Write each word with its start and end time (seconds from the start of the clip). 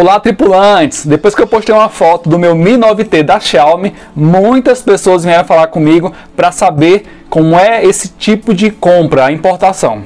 Olá 0.00 0.18
tripulantes! 0.18 1.04
Depois 1.04 1.34
que 1.34 1.42
eu 1.42 1.46
postei 1.46 1.74
uma 1.74 1.90
foto 1.90 2.26
do 2.26 2.38
meu 2.38 2.54
Mi 2.54 2.70
9T 2.70 3.22
da 3.22 3.38
Xiaomi, 3.38 3.94
muitas 4.16 4.80
pessoas 4.80 5.24
vieram 5.24 5.44
falar 5.44 5.66
comigo 5.66 6.10
para 6.34 6.50
saber 6.50 7.04
como 7.28 7.54
é 7.54 7.84
esse 7.84 8.08
tipo 8.08 8.54
de 8.54 8.70
compra, 8.70 9.26
a 9.26 9.30
importação. 9.30 10.02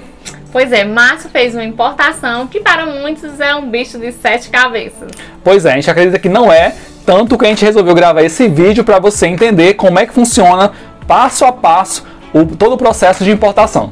Pois 0.50 0.72
é, 0.72 0.84
Márcio 0.84 1.30
fez 1.30 1.54
uma 1.54 1.62
importação 1.62 2.48
que 2.48 2.58
para 2.58 2.86
muitos 2.86 3.38
é 3.38 3.54
um 3.54 3.70
bicho 3.70 3.96
de 3.96 4.10
sete 4.10 4.50
cabeças. 4.50 5.12
Pois 5.44 5.64
é, 5.64 5.70
a 5.70 5.74
gente 5.76 5.88
acredita 5.88 6.18
que 6.18 6.28
não 6.28 6.52
é, 6.52 6.74
tanto 7.06 7.38
que 7.38 7.46
a 7.46 7.48
gente 7.48 7.64
resolveu 7.64 7.94
gravar 7.94 8.24
esse 8.24 8.48
vídeo 8.48 8.82
para 8.82 8.98
você 8.98 9.28
entender 9.28 9.74
como 9.74 10.00
é 10.00 10.06
que 10.06 10.12
funciona 10.12 10.72
passo 11.06 11.44
a 11.44 11.52
passo 11.52 12.04
o, 12.32 12.44
todo 12.44 12.72
o 12.72 12.76
processo 12.76 13.22
de 13.22 13.30
importação. 13.30 13.90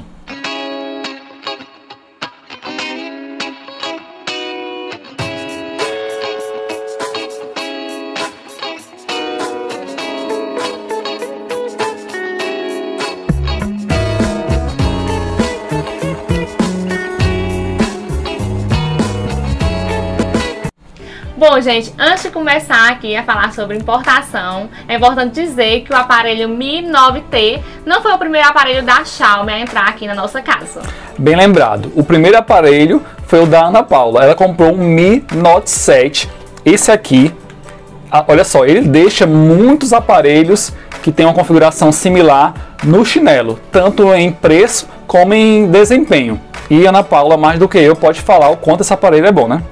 Gente, 21.62 21.94
antes 21.98 22.24
de 22.24 22.30
começar 22.30 22.90
aqui 22.90 23.14
a 23.16 23.22
falar 23.22 23.52
sobre 23.52 23.76
importação, 23.76 24.68
é 24.88 24.96
importante 24.96 25.32
dizer 25.40 25.82
que 25.82 25.92
o 25.92 25.96
aparelho 25.96 26.48
Mi 26.48 26.82
9T 26.82 27.60
não 27.86 28.02
foi 28.02 28.12
o 28.12 28.18
primeiro 28.18 28.48
aparelho 28.48 28.82
da 28.82 29.04
Xiaomi 29.04 29.52
a 29.52 29.60
entrar 29.60 29.88
aqui 29.88 30.06
na 30.06 30.14
nossa 30.14 30.42
casa. 30.42 30.82
Bem 31.16 31.36
lembrado, 31.36 31.92
o 31.94 32.02
primeiro 32.02 32.36
aparelho 32.36 33.02
foi 33.26 33.42
o 33.42 33.46
da 33.46 33.66
Ana 33.66 33.82
Paula. 33.82 34.24
Ela 34.24 34.34
comprou 34.34 34.72
um 34.72 34.78
Mi 34.78 35.24
Note 35.32 35.70
7. 35.70 36.28
Esse 36.64 36.90
aqui, 36.90 37.32
olha 38.26 38.44
só, 38.44 38.64
ele 38.64 38.82
deixa 38.82 39.26
muitos 39.26 39.92
aparelhos 39.92 40.72
que 41.02 41.12
têm 41.12 41.26
uma 41.26 41.34
configuração 41.34 41.92
similar 41.92 42.54
no 42.82 43.04
chinelo, 43.04 43.58
tanto 43.70 44.12
em 44.14 44.32
preço 44.32 44.88
como 45.06 45.32
em 45.34 45.70
desempenho. 45.70 46.40
E 46.70 46.86
Ana 46.86 47.02
Paula, 47.02 47.36
mais 47.36 47.58
do 47.58 47.68
que 47.68 47.78
eu, 47.78 47.94
pode 47.94 48.20
falar 48.20 48.48
o 48.50 48.56
quanto 48.56 48.80
esse 48.80 48.92
aparelho 48.92 49.26
é 49.26 49.32
bom, 49.32 49.46
né? 49.46 49.62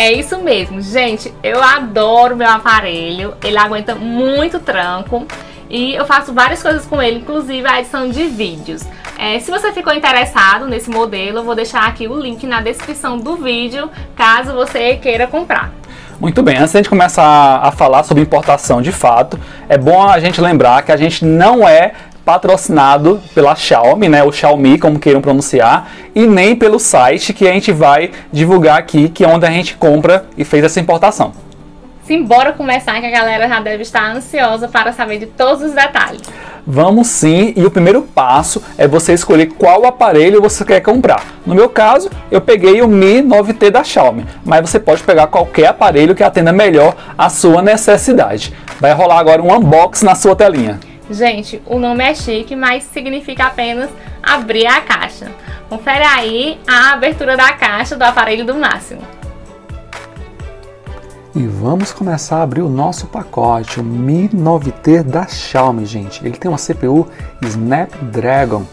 É 0.00 0.10
isso 0.10 0.38
mesmo, 0.38 0.80
gente. 0.80 1.30
Eu 1.42 1.62
adoro 1.62 2.34
meu 2.34 2.48
aparelho. 2.48 3.34
Ele 3.44 3.58
aguenta 3.58 3.94
muito 3.94 4.58
tranco 4.58 5.26
e 5.68 5.94
eu 5.94 6.06
faço 6.06 6.32
várias 6.32 6.62
coisas 6.62 6.86
com 6.86 7.02
ele, 7.02 7.18
inclusive 7.18 7.68
a 7.68 7.80
edição 7.80 8.08
de 8.08 8.26
vídeos. 8.26 8.82
É, 9.18 9.38
se 9.40 9.50
você 9.50 9.70
ficou 9.72 9.92
interessado 9.92 10.66
nesse 10.66 10.88
modelo, 10.88 11.40
eu 11.40 11.44
vou 11.44 11.54
deixar 11.54 11.86
aqui 11.86 12.08
o 12.08 12.18
link 12.18 12.46
na 12.46 12.62
descrição 12.62 13.18
do 13.18 13.36
vídeo, 13.36 13.90
caso 14.16 14.54
você 14.54 14.96
queira 14.96 15.26
comprar. 15.26 15.70
Muito 16.18 16.42
bem, 16.42 16.56
antes 16.56 16.72
de 16.72 16.78
a 16.78 16.80
gente 16.80 16.88
começar 16.88 17.60
a 17.62 17.70
falar 17.70 18.02
sobre 18.02 18.22
importação 18.22 18.80
de 18.80 18.92
fato, 18.92 19.38
é 19.68 19.76
bom 19.76 20.08
a 20.08 20.18
gente 20.18 20.40
lembrar 20.40 20.82
que 20.82 20.92
a 20.92 20.96
gente 20.96 21.26
não 21.26 21.68
é 21.68 21.92
patrocinado 22.24 23.20
pela 23.34 23.54
Xiaomi, 23.54 24.08
né, 24.08 24.22
o 24.22 24.32
Xiaomi, 24.32 24.78
como 24.78 24.98
queiram 24.98 25.20
pronunciar, 25.20 25.90
e 26.14 26.26
nem 26.26 26.54
pelo 26.54 26.78
site 26.78 27.32
que 27.32 27.48
a 27.48 27.52
gente 27.52 27.72
vai 27.72 28.10
divulgar 28.32 28.78
aqui, 28.78 29.08
que 29.08 29.24
é 29.24 29.28
onde 29.28 29.46
a 29.46 29.50
gente 29.50 29.76
compra 29.76 30.26
e 30.36 30.44
fez 30.44 30.64
essa 30.64 30.80
importação. 30.80 31.32
Simbora 32.04 32.52
começar 32.52 33.00
que 33.00 33.06
a 33.06 33.10
galera 33.10 33.48
já 33.48 33.60
deve 33.60 33.82
estar 33.82 34.10
ansiosa 34.10 34.66
para 34.66 34.92
saber 34.92 35.18
de 35.18 35.26
todos 35.26 35.62
os 35.62 35.72
detalhes. 35.72 36.22
Vamos 36.66 37.06
sim, 37.06 37.54
e 37.56 37.64
o 37.64 37.70
primeiro 37.70 38.02
passo 38.02 38.62
é 38.76 38.86
você 38.86 39.12
escolher 39.12 39.46
qual 39.46 39.86
aparelho 39.86 40.42
você 40.42 40.64
quer 40.64 40.80
comprar. 40.80 41.24
No 41.46 41.54
meu 41.54 41.68
caso, 41.68 42.10
eu 42.30 42.40
peguei 42.40 42.82
o 42.82 42.88
Mi 42.88 43.22
9T 43.22 43.70
da 43.70 43.84
Xiaomi, 43.84 44.26
mas 44.44 44.60
você 44.60 44.78
pode 44.78 45.02
pegar 45.02 45.28
qualquer 45.28 45.68
aparelho 45.68 46.14
que 46.14 46.22
atenda 46.22 46.52
melhor 46.52 46.94
a 47.16 47.28
sua 47.28 47.62
necessidade. 47.62 48.52
Vai 48.80 48.92
rolar 48.92 49.18
agora 49.18 49.40
um 49.40 49.54
unboxing 49.54 50.04
na 50.04 50.14
sua 50.14 50.34
telinha. 50.36 50.80
Gente, 51.10 51.60
o 51.66 51.76
nome 51.76 52.04
é 52.04 52.14
chique, 52.14 52.54
mas 52.54 52.84
significa 52.84 53.46
apenas 53.46 53.90
abrir 54.22 54.66
a 54.66 54.80
caixa. 54.80 55.28
Confere 55.68 56.04
aí 56.04 56.60
a 56.68 56.92
abertura 56.92 57.36
da 57.36 57.52
caixa 57.52 57.96
do 57.96 58.02
aparelho 58.02 58.46
do 58.46 58.54
Máximo. 58.54 59.02
E 61.34 61.46
vamos 61.46 61.92
começar 61.92 62.38
a 62.38 62.42
abrir 62.42 62.62
o 62.62 62.68
nosso 62.68 63.08
pacote, 63.08 63.80
o 63.80 63.84
Mi 63.84 64.28
9T 64.28 65.02
da 65.02 65.26
Xiaomi, 65.26 65.84
gente. 65.84 66.24
Ele 66.24 66.36
tem 66.36 66.48
uma 66.48 66.58
CPU 66.58 67.08
Snapdragon 67.42 68.64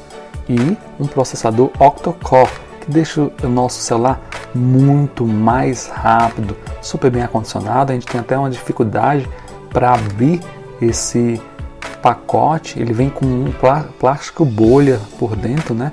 e 0.47 0.77
um 0.99 1.07
processador 1.07 1.71
octa-core, 1.79 2.51
que 2.81 2.91
deixa 2.91 3.21
o 3.21 3.47
nosso 3.47 3.81
celular 3.81 4.21
muito 4.53 5.25
mais 5.25 5.87
rápido, 5.87 6.55
super 6.81 7.09
bem 7.09 7.23
acondicionado. 7.23 7.91
A 7.91 7.95
gente 7.95 8.07
tem 8.07 8.21
até 8.21 8.37
uma 8.37 8.49
dificuldade 8.49 9.27
para 9.69 9.93
abrir 9.93 10.39
esse 10.79 11.41
pacote 12.01 12.79
ele 12.79 12.93
vem 12.93 13.09
com 13.09 13.25
um 13.25 13.53
plástico 13.99 14.45
bolha 14.45 14.99
por 15.19 15.35
dentro, 15.35 15.73
né? 15.73 15.91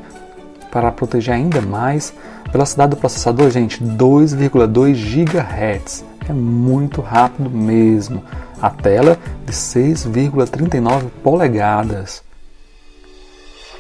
Para 0.71 0.93
proteger 0.93 1.35
ainda 1.35 1.61
mais. 1.61 2.15
Velocidade 2.51 2.91
do 2.91 2.97
processador, 2.97 3.51
gente, 3.51 3.83
2,2 3.83 4.95
GHz. 4.95 6.05
É 6.29 6.33
muito 6.33 7.01
rápido 7.01 7.51
mesmo. 7.51 8.23
A 8.61 8.71
tela 8.71 9.19
de 9.45 9.53
6,39 9.53 11.09
polegadas. 11.23 12.23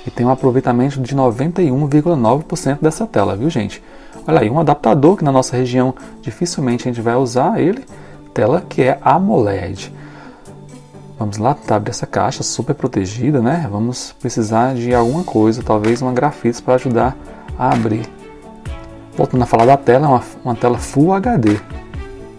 E 0.06 0.10
tem 0.10 0.26
um 0.26 0.30
aproveitamento 0.30 1.00
de 1.00 1.16
91,9% 1.16 2.78
dessa 2.80 3.06
tela, 3.06 3.36
viu 3.36 3.48
gente? 3.48 3.82
Olha 4.26 4.40
aí, 4.40 4.50
um 4.50 4.58
adaptador 4.58 5.16
que 5.16 5.24
na 5.24 5.32
nossa 5.32 5.56
região 5.56 5.94
dificilmente 6.20 6.86
a 6.86 6.92
gente 6.92 7.00
vai 7.00 7.14
usar 7.14 7.60
ele, 7.60 7.84
tela 8.34 8.60
que 8.60 8.82
é 8.82 8.98
AMOLED. 9.02 9.92
Vamos 11.16 11.38
lá, 11.38 11.54
tá, 11.54 11.76
abrir 11.76 11.90
essa 11.90 12.06
caixa 12.06 12.42
super 12.42 12.74
protegida, 12.74 13.40
né? 13.40 13.68
Vamos 13.70 14.12
precisar 14.20 14.74
de 14.74 14.92
alguma 14.92 15.22
coisa, 15.22 15.62
talvez 15.62 16.02
uma 16.02 16.12
grafite 16.12 16.60
para 16.60 16.74
ajudar 16.74 17.16
a 17.56 17.72
abrir. 17.72 18.04
Voltando 19.16 19.42
a 19.42 19.46
falar 19.46 19.64
da 19.64 19.76
tela, 19.76 20.06
é 20.06 20.08
uma, 20.08 20.22
uma 20.44 20.54
tela 20.56 20.76
Full 20.76 21.12
HD. 21.12 21.56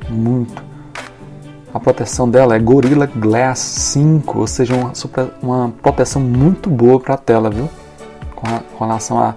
Muito. 0.09 0.61
A 1.73 1.79
proteção 1.79 2.29
dela 2.29 2.55
é 2.55 2.59
Gorilla 2.59 3.05
Glass 3.05 3.59
5, 3.59 4.39
ou 4.39 4.47
seja, 4.47 4.73
uma, 4.75 4.91
uma 5.41 5.73
proteção 5.81 6.21
muito 6.21 6.69
boa 6.69 6.99
para 6.99 7.15
a 7.15 7.17
tela, 7.17 7.49
viu? 7.49 7.69
Com, 8.35 8.47
a, 8.47 8.59
com 8.59 8.85
relação 8.85 9.17
a 9.17 9.35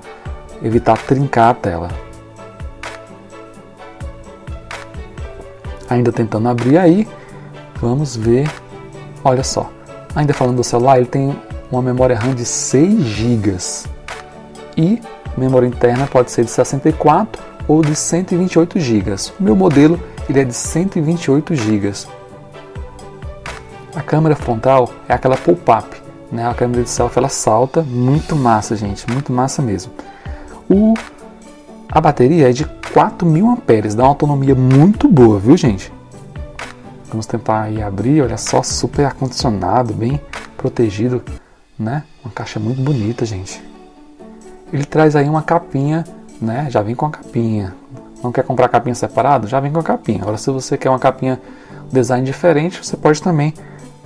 evitar 0.63 0.99
trincar 0.99 1.51
a 1.51 1.55
tela. 1.55 1.89
Ainda 5.89 6.13
tentando 6.13 6.49
abrir 6.49 6.77
aí, 6.77 7.09
vamos 7.81 8.17
ver 8.17 8.51
Olha 9.25 9.43
só, 9.43 9.71
ainda 10.15 10.33
falando 10.33 10.57
do 10.57 10.65
celular, 10.65 10.99
ele 10.99 11.07
tem 11.07 11.37
uma 11.71 11.83
memória 11.83 12.17
RAM 12.17 12.35
de 12.35 12.45
6 12.45 13.03
GB 13.03 13.57
e 14.77 15.01
memória 15.37 15.67
interna 15.67 16.07
pode 16.07 16.31
ser 16.31 16.45
de 16.45 16.51
64 16.51 17.43
ou 17.67 17.83
de 17.83 17.95
128 17.95 18.79
GB. 18.81 19.15
O 19.39 19.43
meu 19.43 19.57
modelo 19.57 20.01
ele 20.29 20.41
é 20.41 20.45
de 20.45 20.55
128 20.55 21.55
GB. 21.55 21.93
A 23.95 24.03
câmera 24.03 24.37
frontal 24.37 24.91
é 25.09 25.15
aquela 25.15 25.37
pop-up, 25.37 25.97
né? 26.31 26.49
A 26.49 26.55
câmera 26.55 26.83
de 26.83 26.91
selfie 26.91 27.19
ela 27.19 27.29
salta, 27.29 27.83
muito 27.83 28.37
massa, 28.37 28.77
gente, 28.77 29.11
muito 29.11 29.33
massa 29.33 29.63
mesmo. 29.63 29.93
O 30.69 30.95
a 31.91 32.01
bateria 32.01 32.51
é 32.51 32.53
de 32.53 32.67
4000 32.93 33.47
mAh, 33.47 33.57
dá 33.97 34.03
uma 34.03 34.11
autonomia 34.11 34.55
muito 34.55 35.09
boa, 35.09 35.39
viu, 35.39 35.57
gente? 35.57 35.91
Vamos 37.09 37.27
tentar 37.27 37.63
aí 37.63 37.83
abrir, 37.83 38.23
olha 38.23 38.37
só, 38.37 38.63
super 38.63 39.07
acondicionado, 39.07 39.95
bem 39.95 40.21
protegido, 40.57 41.23
né? 41.79 42.05
Uma 42.25 42.31
caixa 42.33 42.61
muito 42.61 42.83
bonita, 42.83 43.25
gente. 43.25 43.63
Ele 44.73 44.85
traz 44.85 45.17
aí 45.17 45.29
uma 45.29 45.43
capinha, 45.43 46.05
né? 46.41 46.67
Já 46.71 46.83
vem 46.83 46.95
com 46.95 47.07
a 47.07 47.11
capinha. 47.11 47.75
Não 48.23 48.31
quer 48.31 48.45
comprar 48.45 48.69
capinha 48.69 48.95
separado? 48.95 49.47
Já 49.47 49.61
vem 49.61 49.73
com 49.73 49.79
a 49.79 49.83
capinha. 49.83 50.21
Agora, 50.21 50.37
se 50.37 50.51
você 50.51 50.77
quer 50.77 50.91
uma 50.91 50.99
capinha 50.99 51.41
design 51.91 52.27
diferente, 52.27 52.85
você 52.85 52.97
pode 52.97 53.23
também 53.23 53.55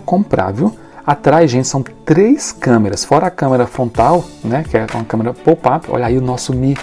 comprar, 0.04 0.52
viu? 0.52 0.76
Atrás, 1.04 1.50
gente, 1.50 1.66
são 1.66 1.82
três 1.82 2.52
câmeras, 2.52 3.04
fora 3.04 3.26
a 3.26 3.30
câmera 3.30 3.66
frontal, 3.66 4.24
né? 4.44 4.62
Que 4.62 4.76
é 4.76 4.86
uma 4.94 5.04
câmera 5.04 5.34
pop-up. 5.34 5.88
Olha 5.90 6.06
aí 6.06 6.16
o 6.16 6.22
nosso 6.22 6.54
Mi 6.54 6.76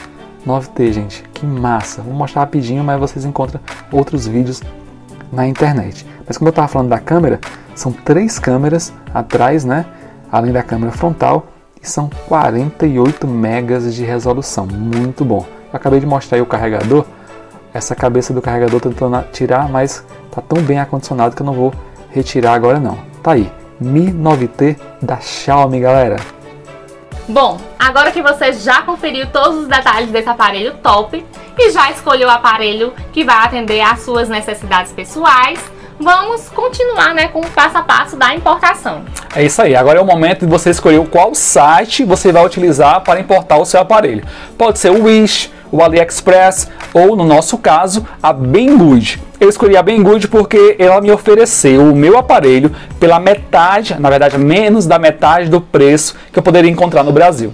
9T, 0.46 0.92
gente. 0.92 1.24
Que 1.34 1.46
massa! 1.46 2.02
Vou 2.02 2.14
mostrar 2.14 2.42
rapidinho, 2.42 2.84
mas 2.84 3.00
vocês 3.00 3.24
encontram 3.24 3.62
outros 3.92 4.28
vídeos 4.28 4.62
na 5.32 5.48
internet. 5.48 6.06
Mas 6.26 6.38
como 6.38 6.48
eu 6.48 6.52
estava 6.52 6.68
falando 6.68 6.90
da 6.90 7.00
câmera, 7.00 7.40
são 7.76 7.92
três 7.92 8.38
câmeras 8.40 8.94
atrás, 9.14 9.66
né? 9.66 9.86
Além 10.32 10.52
da 10.52 10.62
câmera 10.62 10.92
frontal, 10.92 11.48
e 11.82 11.88
são 11.88 12.10
48 12.28 13.26
megas 13.28 13.94
de 13.94 14.04
resolução, 14.04 14.68
muito 14.68 15.24
bom. 15.24 15.46
Eu 15.72 15.78
acabei 15.78 16.00
de 16.00 16.06
mostrar 16.06 16.38
aí 16.38 16.42
o 16.42 16.46
carregador, 16.46 17.06
essa 17.74 17.96
cabeça 17.96 18.34
do 18.34 18.42
carregador 18.42 18.82
tentando 18.82 19.24
tirar, 19.32 19.70
mas 19.70 20.04
tá 20.32 20.42
tão 20.42 20.62
bem 20.62 20.80
acondicionado 20.80 21.36
que 21.36 21.42
eu 21.42 21.46
não 21.46 21.54
vou 21.54 21.74
retirar 22.10 22.54
agora 22.54 22.80
não. 22.80 22.98
Tá 23.24 23.32
aí, 23.34 23.52
Mi 23.80 24.12
9T 24.12 24.78
da 25.02 25.18
Xiaomi, 25.20 25.80
galera. 25.80 26.18
Bom, 27.30 27.60
agora 27.78 28.12
que 28.12 28.24
você 28.24 28.52
já 28.54 28.82
conferiu 28.82 29.28
todos 29.28 29.60
os 29.60 29.68
detalhes 29.68 30.10
desse 30.10 30.28
aparelho 30.28 30.74
top 30.82 31.24
e 31.60 31.70
já 31.70 31.92
escolheu 31.92 32.28
o 32.28 32.32
aparelho 32.32 32.92
que 33.14 33.24
vai 33.24 33.46
atender 33.46 33.82
às 33.82 34.00
suas 34.00 34.28
necessidades 34.28 34.92
pessoais, 34.92 35.60
vamos 36.00 36.50
continuar 36.50 37.14
né, 37.14 37.28
com 37.28 37.42
o 37.42 37.50
passo 37.52 37.78
a 37.78 37.84
passo 37.84 38.16
da 38.16 38.34
importação. 38.34 39.06
É 39.36 39.44
isso 39.44 39.62
aí, 39.62 39.76
agora 39.76 40.00
é 40.00 40.02
o 40.02 40.06
momento 40.06 40.40
de 40.40 40.52
você 40.52 40.72
escolher 40.72 41.08
qual 41.08 41.36
site 41.36 42.04
você 42.04 42.32
vai 42.32 42.44
utilizar 42.44 43.02
para 43.02 43.20
importar 43.20 43.58
o 43.58 43.66
seu 43.66 43.80
aparelho. 43.80 44.26
Pode 44.58 44.80
ser 44.80 44.90
o 44.90 45.04
Wish, 45.04 45.52
o 45.72 45.82
AliExpress 45.82 46.70
ou, 46.94 47.16
no 47.16 47.24
nosso 47.24 47.58
caso, 47.58 48.06
a 48.22 48.34
Banggood. 48.34 49.22
Eu 49.40 49.50
escolhi 49.50 49.78
a 49.78 49.84
Banggood 49.84 50.28
porque 50.28 50.76
ela 50.78 51.00
me 51.02 51.12
ofereceu 51.12 51.82
o 51.82 51.96
meu 51.96 52.18
aparelho 52.18 52.76
pela 53.00 53.20
metade, 53.20 53.96
na 54.00 54.10
verdade, 54.10 54.38
menos 54.38 54.86
da 54.86 55.00
metade 55.00 55.50
do 55.50 55.62
preço 55.62 56.16
que 56.32 56.40
eu 56.40 56.44
poderia 56.44 56.70
encontrar 56.70 57.04
no 57.04 57.12
Brasil. 57.12 57.52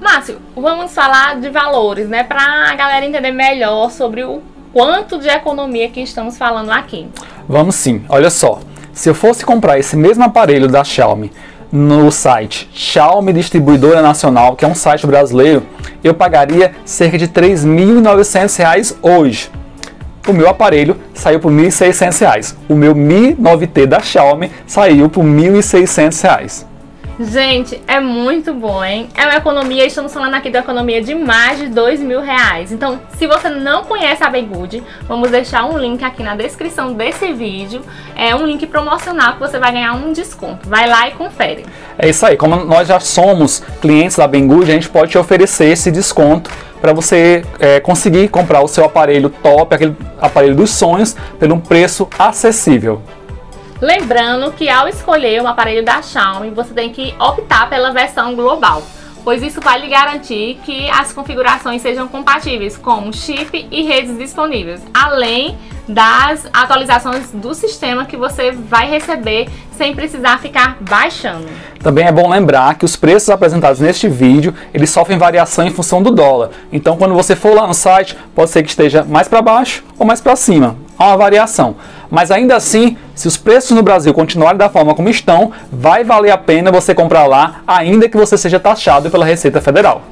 Márcio, 0.00 0.38
vamos 0.56 0.92
falar 0.92 1.40
de 1.40 1.50
valores, 1.50 2.08
né, 2.08 2.24
para 2.24 2.70
a 2.70 2.74
galera 2.74 3.04
entender 3.04 3.32
melhor 3.32 3.90
sobre 3.90 4.24
o 4.24 4.40
quanto 4.72 5.18
de 5.18 5.28
economia 5.28 5.88
que 5.90 6.00
estamos 6.00 6.38
falando 6.38 6.70
aqui. 6.70 7.08
Vamos 7.48 7.74
sim, 7.74 8.04
olha 8.08 8.30
só. 8.30 8.60
Se 8.92 9.08
eu 9.08 9.14
fosse 9.14 9.44
comprar 9.44 9.78
esse 9.78 9.96
mesmo 9.96 10.24
aparelho 10.24 10.68
da 10.68 10.82
Xiaomi 10.82 11.30
no 11.72 12.10
site 12.10 12.68
Xiaomi 12.72 13.32
Distribuidora 13.32 14.02
Nacional, 14.02 14.56
que 14.56 14.64
é 14.64 14.68
um 14.68 14.74
site 14.74 15.06
brasileiro, 15.06 15.62
eu 16.02 16.14
pagaria 16.14 16.72
cerca 16.84 17.16
de 17.16 17.26
R$ 17.26 17.32
3.900 17.32 18.96
hoje. 19.02 19.50
O 20.28 20.32
meu 20.32 20.48
aparelho 20.48 20.96
saiu 21.14 21.40
por 21.40 21.50
R$ 21.50 21.68
1.600. 21.68 22.54
O 22.68 22.74
meu 22.74 22.94
Mi 22.94 23.34
9T 23.34 23.86
da 23.86 24.00
Xiaomi 24.00 24.50
saiu 24.66 25.08
por 25.08 25.24
R$ 25.24 25.30
1.600. 25.30 26.69
Gente, 27.22 27.78
é 27.86 28.00
muito 28.00 28.54
bom, 28.54 28.82
hein? 28.82 29.06
É 29.14 29.26
uma 29.26 29.36
economia, 29.36 29.84
estamos 29.84 30.10
falando 30.10 30.32
aqui 30.32 30.48
da 30.48 30.60
economia 30.60 31.02
de 31.02 31.14
mais 31.14 31.58
de 31.58 31.68
dois 31.68 32.00
mil 32.00 32.22
reais. 32.22 32.72
Então, 32.72 32.98
se 33.18 33.26
você 33.26 33.50
não 33.50 33.84
conhece 33.84 34.24
a 34.24 34.30
Banggood, 34.30 34.82
vamos 35.06 35.30
deixar 35.30 35.66
um 35.66 35.76
link 35.76 36.02
aqui 36.02 36.22
na 36.22 36.34
descrição 36.34 36.94
desse 36.94 37.30
vídeo. 37.34 37.82
É 38.16 38.34
um 38.34 38.46
link 38.46 38.66
promocional 38.66 39.34
que 39.34 39.40
você 39.40 39.58
vai 39.58 39.70
ganhar 39.70 39.92
um 39.92 40.14
desconto. 40.14 40.66
Vai 40.66 40.88
lá 40.88 41.08
e 41.08 41.10
confere. 41.10 41.66
É 41.98 42.08
isso 42.08 42.24
aí, 42.24 42.38
como 42.38 42.56
nós 42.64 42.88
já 42.88 42.98
somos 42.98 43.62
clientes 43.82 44.16
da 44.16 44.26
Banggood, 44.26 44.70
a 44.70 44.74
gente 44.74 44.88
pode 44.88 45.10
te 45.10 45.18
oferecer 45.18 45.66
esse 45.66 45.90
desconto 45.90 46.50
para 46.80 46.94
você 46.94 47.44
é, 47.58 47.80
conseguir 47.80 48.28
comprar 48.28 48.62
o 48.62 48.68
seu 48.68 48.82
aparelho 48.82 49.28
top, 49.28 49.74
aquele 49.74 49.94
aparelho 50.18 50.54
dos 50.54 50.70
sonhos, 50.70 51.14
por 51.38 51.52
um 51.52 51.60
preço 51.60 52.08
acessível. 52.18 53.02
Lembrando 53.80 54.52
que 54.52 54.68
ao 54.68 54.86
escolher 54.88 55.40
um 55.42 55.46
aparelho 55.46 55.82
da 55.82 56.02
Xiaomi, 56.02 56.50
você 56.50 56.74
tem 56.74 56.90
que 56.90 57.14
optar 57.18 57.70
pela 57.70 57.90
versão 57.92 58.34
global, 58.34 58.82
pois 59.24 59.42
isso 59.42 59.58
vai 59.58 59.80
lhe 59.80 59.88
garantir 59.88 60.60
que 60.64 60.90
as 60.90 61.14
configurações 61.14 61.80
sejam 61.80 62.06
compatíveis 62.06 62.76
com 62.76 63.10
chip 63.10 63.66
e 63.70 63.82
redes 63.82 64.18
disponíveis, 64.18 64.82
além 64.92 65.56
das 65.88 66.46
atualizações 66.52 67.30
do 67.32 67.54
sistema 67.54 68.04
que 68.04 68.18
você 68.18 68.52
vai 68.52 68.88
receber 68.88 69.48
sem 69.72 69.94
precisar 69.94 70.38
ficar 70.38 70.76
baixando. 70.80 71.46
Também 71.82 72.06
é 72.06 72.12
bom 72.12 72.28
lembrar 72.28 72.74
que 72.74 72.84
os 72.84 72.96
preços 72.96 73.30
apresentados 73.30 73.80
neste 73.80 74.06
vídeo, 74.06 74.54
eles 74.74 74.90
sofrem 74.90 75.16
variação 75.16 75.66
em 75.66 75.70
função 75.70 76.02
do 76.02 76.10
dólar. 76.10 76.50
Então, 76.70 76.98
quando 76.98 77.14
você 77.14 77.34
for 77.34 77.54
lá 77.54 77.66
no 77.66 77.72
site, 77.72 78.14
pode 78.34 78.50
ser 78.50 78.62
que 78.62 78.68
esteja 78.68 79.02
mais 79.04 79.26
para 79.26 79.40
baixo 79.40 79.82
ou 79.98 80.06
mais 80.06 80.20
para 80.20 80.36
cima. 80.36 80.76
Há 80.98 81.06
uma 81.06 81.16
variação. 81.16 81.76
Mas 82.10 82.30
ainda 82.30 82.56
assim, 82.56 82.96
se 83.14 83.28
os 83.28 83.36
preços 83.36 83.70
no 83.70 83.82
Brasil 83.82 84.12
continuarem 84.12 84.58
da 84.58 84.68
forma 84.68 84.94
como 84.94 85.08
estão, 85.08 85.52
vai 85.70 86.02
valer 86.02 86.30
a 86.30 86.38
pena 86.38 86.72
você 86.72 86.94
comprar 86.94 87.26
lá, 87.26 87.62
ainda 87.66 88.08
que 88.08 88.16
você 88.16 88.36
seja 88.36 88.58
taxado 88.58 89.10
pela 89.10 89.24
Receita 89.24 89.60
Federal. 89.60 90.02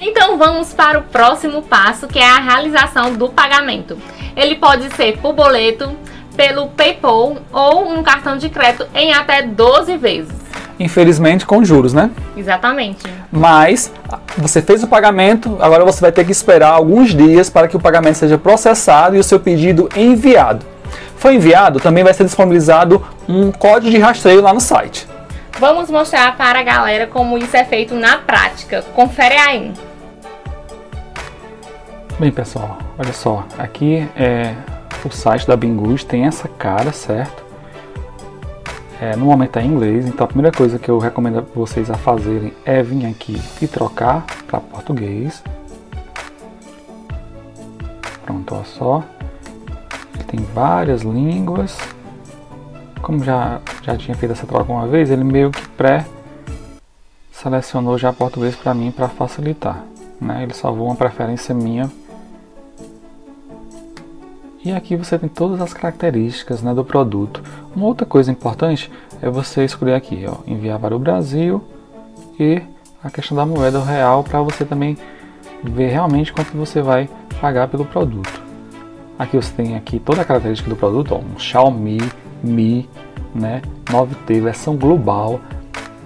Então 0.00 0.38
vamos 0.38 0.72
para 0.72 1.00
o 1.00 1.02
próximo 1.02 1.60
passo, 1.62 2.06
que 2.06 2.20
é 2.20 2.30
a 2.30 2.38
realização 2.38 3.14
do 3.14 3.28
pagamento. 3.28 3.98
Ele 4.36 4.54
pode 4.54 4.94
ser 4.94 5.18
por 5.18 5.32
boleto, 5.32 5.90
pelo 6.36 6.68
PayPal 6.68 7.38
ou 7.52 7.90
um 7.90 8.00
cartão 8.04 8.38
de 8.38 8.48
crédito 8.48 8.86
em 8.94 9.12
até 9.12 9.42
12 9.42 9.96
vezes. 9.96 10.32
Infelizmente 10.78 11.44
com 11.44 11.64
juros, 11.64 11.92
né? 11.92 12.10
Exatamente. 12.36 13.02
Mas 13.32 13.92
você 14.36 14.62
fez 14.62 14.84
o 14.84 14.86
pagamento, 14.86 15.58
agora 15.60 15.84
você 15.84 16.00
vai 16.00 16.12
ter 16.12 16.24
que 16.24 16.30
esperar 16.30 16.70
alguns 16.70 17.12
dias 17.12 17.50
para 17.50 17.66
que 17.66 17.76
o 17.76 17.80
pagamento 17.80 18.18
seja 18.18 18.38
processado 18.38 19.16
e 19.16 19.18
o 19.18 19.24
seu 19.24 19.40
pedido 19.40 19.88
enviado. 19.96 20.64
Foi 21.18 21.34
enviado, 21.34 21.80
também 21.80 22.04
vai 22.04 22.14
ser 22.14 22.24
disponibilizado 22.24 23.04
um 23.28 23.50
código 23.50 23.90
de 23.90 23.98
rastreio 23.98 24.40
lá 24.40 24.54
no 24.54 24.60
site. 24.60 25.06
Vamos 25.58 25.90
mostrar 25.90 26.36
para 26.36 26.60
a 26.60 26.62
galera 26.62 27.08
como 27.08 27.36
isso 27.36 27.56
é 27.56 27.64
feito 27.64 27.92
na 27.94 28.18
prática. 28.18 28.82
Confere 28.94 29.34
aí. 29.34 29.72
Bem, 32.20 32.30
pessoal, 32.30 32.78
olha 32.96 33.12
só, 33.12 33.44
aqui 33.58 34.08
é 34.16 34.54
o 35.04 35.10
site 35.10 35.46
da 35.46 35.56
Bingus, 35.56 36.04
tem 36.04 36.24
essa 36.24 36.46
cara, 36.46 36.92
certo? 36.92 37.44
É, 39.00 39.16
no 39.16 39.26
momento 39.26 39.58
é 39.58 39.62
em 39.62 39.66
inglês, 39.66 40.06
então 40.06 40.24
a 40.24 40.28
primeira 40.28 40.56
coisa 40.56 40.78
que 40.78 40.88
eu 40.88 40.98
recomendo 40.98 41.44
vocês 41.54 41.90
a 41.90 41.94
fazerem 41.94 42.52
é 42.64 42.80
vir 42.82 43.06
aqui 43.06 43.40
e 43.60 43.66
trocar 43.66 44.24
para 44.46 44.60
português. 44.60 45.42
Pronto, 48.24 48.54
olha 48.54 48.64
só. 48.64 49.04
Tem 50.28 50.40
várias 50.54 51.02
línguas. 51.02 51.76
Como 53.02 53.24
já, 53.24 53.60
já 53.82 53.96
tinha 53.96 54.16
feito 54.16 54.32
essa 54.32 54.46
troca 54.46 54.70
uma 54.70 54.86
vez, 54.86 55.10
ele 55.10 55.24
meio 55.24 55.50
que 55.50 55.66
pré 55.70 56.06
selecionou 57.32 57.96
já 57.96 58.12
português 58.12 58.56
para 58.56 58.74
mim 58.74 58.90
para 58.90 59.08
facilitar. 59.08 59.84
Né? 60.20 60.42
Ele 60.42 60.54
salvou 60.54 60.86
uma 60.86 60.96
preferência 60.96 61.54
minha 61.54 61.90
e 64.64 64.72
aqui 64.72 64.96
você 64.96 65.18
tem 65.18 65.28
todas 65.28 65.60
as 65.60 65.72
características 65.72 66.62
né, 66.62 66.74
do 66.74 66.84
produto. 66.84 67.42
Uma 67.74 67.86
outra 67.86 68.04
coisa 68.04 68.30
importante 68.30 68.90
é 69.22 69.30
você 69.30 69.64
escolher 69.64 69.94
aqui, 69.94 70.26
ó, 70.28 70.38
enviar 70.46 70.78
para 70.80 70.96
o 70.96 70.98
Brasil 70.98 71.62
e 72.38 72.60
a 73.02 73.08
questão 73.08 73.36
da 73.36 73.46
moeda 73.46 73.82
real 73.82 74.24
para 74.24 74.42
você 74.42 74.64
também 74.64 74.98
ver 75.62 75.88
realmente 75.88 76.32
quanto 76.32 76.56
você 76.56 76.82
vai 76.82 77.08
pagar 77.40 77.68
pelo 77.68 77.84
produto. 77.84 78.47
Aqui 79.18 79.36
você 79.36 79.52
tem 79.52 79.76
aqui 79.76 79.98
toda 79.98 80.22
a 80.22 80.24
característica 80.24 80.70
do 80.70 80.76
produto, 80.76 81.14
ó, 81.14 81.18
um 81.18 81.38
Xiaomi 81.38 81.98
Mi 82.42 82.88
né, 83.34 83.62
9T 83.86 84.40
versão 84.40 84.76
global, 84.76 85.40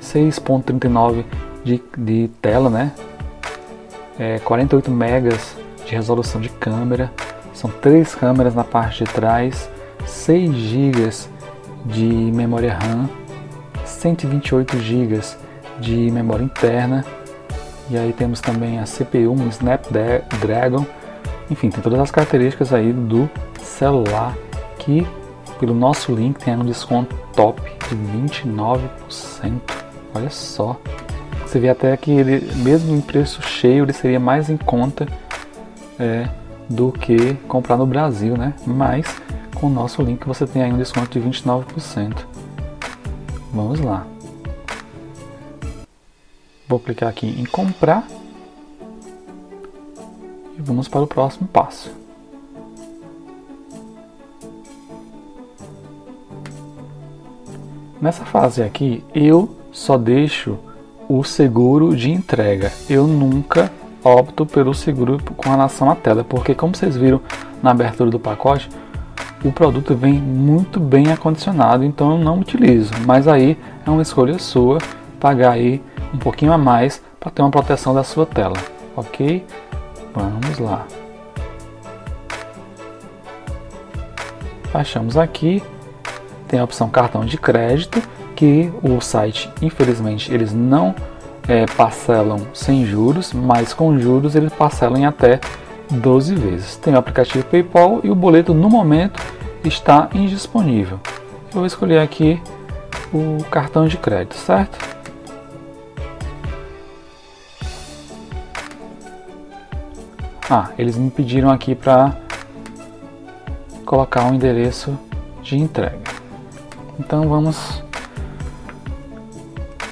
6.39 0.01 1.25
de, 1.63 1.83
de 1.97 2.29
tela, 2.41 2.71
né, 2.71 2.93
é, 4.19 4.39
48 4.39 4.91
megas 4.91 5.57
de 5.85 5.95
resolução 5.95 6.41
de 6.41 6.49
câmera, 6.49 7.13
são 7.53 7.71
três 7.71 8.15
câmeras 8.15 8.55
na 8.55 8.65
parte 8.65 9.05
de 9.05 9.13
trás, 9.13 9.69
6 10.07 10.55
GB 10.55 11.11
de 11.85 12.07
memória 12.07 12.75
RAM, 12.75 13.09
128 13.85 14.79
GB 14.79 15.21
de 15.79 16.11
memória 16.11 16.45
interna. 16.45 17.05
E 17.91 17.97
aí 17.97 18.13
temos 18.13 18.41
também 18.41 18.79
a 18.79 18.85
CPU, 18.85 19.33
um 19.33 19.49
Snapdragon. 19.49 20.87
Enfim, 21.53 21.69
tem 21.69 21.83
todas 21.83 22.01
as 22.01 22.11
características 22.11 22.73
aí 22.73 22.95
do 22.95 23.29
celular 23.61 24.35
que 24.79 25.07
pelo 25.61 25.75
nosso 25.75 26.15
link 26.15 26.43
tem 26.43 26.57
um 26.57 26.65
desconto 26.65 27.15
top 27.37 27.61
de 27.61 27.95
29%. 27.95 28.81
Olha 30.15 30.31
só. 30.31 30.81
Você 31.45 31.61
vê 31.61 31.69
até 31.69 31.95
que 31.95 32.11
ele, 32.11 32.41
mesmo 32.57 32.97
em 32.97 33.03
preço 33.03 33.43
cheio, 33.43 33.85
ele 33.85 33.93
seria 33.93 34.19
mais 34.19 34.49
em 34.49 34.57
conta 34.57 35.07
é, 35.99 36.27
do 36.71 36.91
que 36.91 37.35
comprar 37.47 37.77
no 37.77 37.85
Brasil, 37.85 38.35
né? 38.35 38.55
Mas 38.67 39.21
com 39.55 39.67
o 39.67 39.71
nosso 39.71 40.01
link 40.01 40.27
você 40.27 40.47
tem 40.47 40.63
aí 40.63 40.73
um 40.73 40.79
desconto 40.79 41.21
de 41.21 41.29
29%. 41.29 42.17
Vamos 43.53 43.79
lá. 43.79 44.07
Vou 46.67 46.81
clicar 46.81 47.11
aqui 47.11 47.27
em 47.27 47.45
comprar 47.45 48.07
vamos 50.63 50.89
para 50.89 51.03
o 51.03 51.07
próximo 51.07 51.49
passo. 51.49 51.91
Nessa 58.01 58.25
fase 58.25 58.63
aqui, 58.63 59.05
eu 59.15 59.55
só 59.71 59.97
deixo 59.97 60.59
o 61.09 61.23
seguro 61.23 61.95
de 61.95 62.11
entrega. 62.11 62.73
Eu 62.89 63.07
nunca 63.07 63.71
opto 64.03 64.45
pelo 64.45 64.75
seguro 64.75 65.19
com 65.37 65.51
relação 65.51 65.91
à 65.91 65.95
tela, 65.95 66.25
porque 66.25 66.55
como 66.55 66.75
vocês 66.75 66.97
viram 66.97 67.21
na 67.63 67.71
abertura 67.71 68.11
do 68.11 68.19
pacote, 68.19 68.69
o 69.45 69.53
produto 69.53 69.95
vem 69.95 70.15
muito 70.15 70.81
bem 70.81 71.13
acondicionado, 71.13 71.85
então 71.85 72.13
eu 72.13 72.19
não 72.19 72.41
utilizo. 72.41 72.93
Mas 73.07 73.29
aí 73.29 73.57
é 73.87 73.91
uma 73.91 74.03
escolha 74.03 74.39
sua 74.39 74.79
pagar 75.21 75.53
aí 75.53 75.81
um 76.13 76.19
pouquinho 76.19 76.53
a 76.53 76.59
mais 76.59 77.01
para 77.21 77.31
ter 77.31 77.43
uma 77.43 77.51
proteção 77.51 77.95
da 77.95 78.03
sua 78.03 78.27
tela, 78.27 78.57
ok? 78.97 79.45
Vamos 80.15 80.59
lá. 80.59 80.87
Baixamos 84.73 85.17
aqui, 85.17 85.63
tem 86.49 86.61
a 86.61 86.65
opção 86.65 86.89
cartão 86.89 87.25
de 87.25 87.37
crédito, 87.37 88.03
que 88.35 88.73
o 88.83 89.01
site, 89.01 89.51
infelizmente, 89.61 90.33
eles 90.33 90.53
não 90.53 90.95
é, 91.47 91.67
parcelam 91.77 92.47
sem 92.55 92.85
juros, 92.87 93.33
mas 93.33 93.75
com 93.75 93.99
juros 93.99 94.35
eles 94.35 94.53
parcelam 94.53 94.99
em 94.99 95.07
até 95.07 95.41
12 95.91 96.35
vezes. 96.35 96.77
Tem 96.77 96.95
o 96.95 96.99
aplicativo 96.99 97.45
PayPal 97.45 98.01
e 98.03 98.11
o 98.11 98.15
boleto 98.15 98.55
no 98.55 98.71
momento 98.71 99.21
está 99.65 100.09
indisponível. 100.15 100.99
Eu 101.51 101.59
vou 101.59 101.67
escolher 101.67 101.99
aqui 101.99 102.41
o 103.13 103.45
cartão 103.51 103.87
de 103.87 103.97
crédito, 103.97 104.35
certo? 104.35 104.92
Ah, 110.55 110.69
eles 110.77 110.99
me 110.99 111.11
pediram 111.11 111.51
aqui 111.51 111.75
para 111.75 112.15
colocar 113.87 114.27
um 114.27 114.35
endereço 114.35 114.99
de 115.41 115.57
entrega. 115.57 116.03
Então 117.01 117.27
vamos 117.27 117.83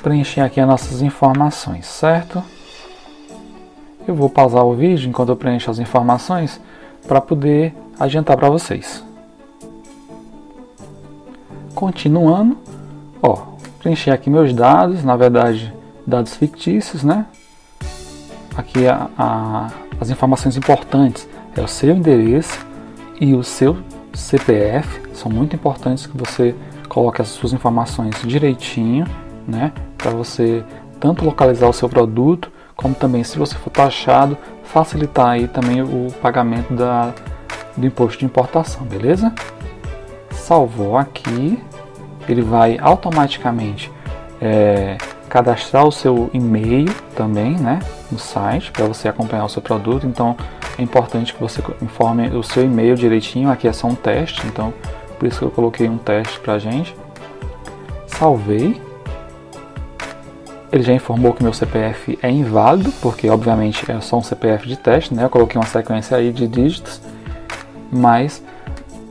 preencher 0.03 0.43
aqui 0.43 0.61
as 0.61 0.69
nossas 0.69 1.01
informações, 1.01 1.87
certo? 1.87 2.45
Eu 4.07 4.15
vou 4.15 4.29
pausar 4.29 4.63
o 4.63 4.75
vídeo 4.75 5.09
enquanto 5.09 5.31
eu 5.31 5.37
preencho 5.37 5.71
as 5.71 5.79
informações 5.79 6.61
para 7.09 7.23
poder 7.23 7.75
adiantar 7.99 8.37
para 8.37 8.51
vocês. 8.51 9.03
Continuando, 11.75 12.59
ó, 13.23 13.55
preencher 13.79 14.11
aqui 14.11 14.29
meus 14.29 14.53
dados, 14.53 15.03
na 15.03 15.17
verdade 15.17 15.75
dados 16.07 16.37
fictícios, 16.37 17.03
né? 17.03 17.25
Aqui 18.55 18.87
a, 18.87 19.09
a, 19.17 19.71
as 20.01 20.11
informações 20.11 20.57
importantes 20.57 21.29
é 21.57 21.61
o 21.61 21.69
seu 21.69 21.95
endereço 21.95 22.67
e 23.21 23.35
o 23.35 23.45
seu 23.45 23.77
CPF, 24.15 25.03
são 25.13 25.31
muito 25.31 25.55
importantes 25.55 26.07
que 26.07 26.17
você 26.17 26.55
coloque 26.89 27.21
as 27.21 27.29
suas 27.29 27.53
informações 27.53 28.17
direitinho, 28.25 29.07
né? 29.47 29.73
Para 29.97 30.11
você 30.11 30.65
tanto 30.99 31.25
localizar 31.25 31.69
o 31.69 31.73
seu 31.73 31.89
produto 31.89 32.51
como 32.75 32.95
também 32.95 33.23
se 33.23 33.39
você 33.39 33.55
for 33.57 33.69
taxado, 33.69 34.39
facilitar 34.65 35.29
aí 35.29 35.47
também 35.47 35.83
o 35.83 36.11
pagamento 36.23 36.73
da, 36.73 37.13
do 37.77 37.87
imposto 37.87 38.21
de 38.21 38.25
importação, 38.25 38.87
beleza? 38.87 39.35
Salvou 40.31 40.97
aqui, 40.97 41.63
ele 42.27 42.41
vai 42.41 42.79
automaticamente 42.81 43.93
é, 44.41 44.97
cadastrar 45.31 45.87
o 45.87 45.93
seu 45.93 46.29
e-mail 46.35 46.93
também, 47.15 47.53
né, 47.53 47.79
no 48.11 48.19
site 48.19 48.71
para 48.71 48.85
você 48.85 49.09
acompanhar 49.09 49.45
o 49.45 49.49
seu 49.49 49.63
produto. 49.63 50.07
Então 50.07 50.37
é 50.77 50.83
importante 50.83 51.33
que 51.33 51.41
você 51.41 51.63
informe 51.81 52.29
o 52.31 52.43
seu 52.43 52.65
e-mail 52.65 52.97
direitinho. 52.97 53.49
Aqui 53.49 53.67
é 53.67 53.73
só 53.73 53.87
um 53.87 53.95
teste, 53.95 54.47
então 54.47 54.75
por 55.19 55.27
isso 55.27 55.39
que 55.39 55.45
eu 55.45 55.51
coloquei 55.51 55.89
um 55.89 55.97
teste 55.97 56.39
para 56.41 56.59
gente. 56.59 56.95
Salvei 58.07 58.81
ele 60.73 60.83
já 60.85 60.93
informou 60.93 61.33
que 61.33 61.43
meu 61.43 61.53
CPF 61.53 62.17
é 62.23 62.31
inválido, 62.31 62.93
porque 63.03 63.29
obviamente 63.29 63.91
é 63.91 64.01
só 64.01 64.19
um 64.19 64.23
CPF 64.23 64.69
de 64.69 64.77
teste, 64.77 65.13
né? 65.13 65.25
Eu 65.25 65.31
coloquei 65.31 65.61
uma 65.61 65.67
sequência 65.67 66.17
aí 66.17 66.33
de 66.33 66.47
dígitos, 66.47 67.01
mas 67.91 68.43